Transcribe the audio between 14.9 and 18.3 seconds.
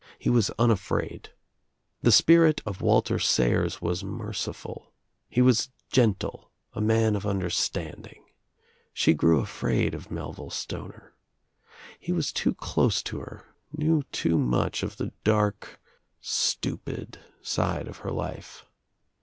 the dark, stupid side of her